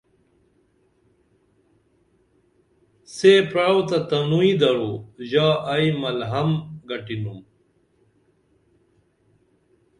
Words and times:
سے 3.15 3.31
پرَعو 3.51 3.77
تہ 3.89 3.97
تنوئی 4.09 4.51
درو 4.59 4.91
ژا 5.29 5.47
ائی 5.71 5.89
ملھام 6.01 6.51
گٹِنُم 6.89 7.39